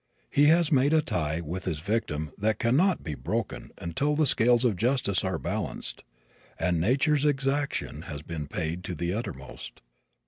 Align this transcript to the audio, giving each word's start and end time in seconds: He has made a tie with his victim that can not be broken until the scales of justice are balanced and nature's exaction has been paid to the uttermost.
He 0.31 0.45
has 0.45 0.71
made 0.71 0.93
a 0.93 1.01
tie 1.03 1.41
with 1.41 1.65
his 1.65 1.77
victim 1.79 2.31
that 2.35 2.57
can 2.57 2.75
not 2.75 3.03
be 3.03 3.13
broken 3.13 3.69
until 3.77 4.15
the 4.15 4.25
scales 4.25 4.65
of 4.65 4.75
justice 4.75 5.23
are 5.23 5.37
balanced 5.37 6.03
and 6.57 6.81
nature's 6.81 7.23
exaction 7.23 8.01
has 8.09 8.23
been 8.23 8.47
paid 8.47 8.83
to 8.85 8.95
the 8.95 9.13
uttermost. 9.13 9.83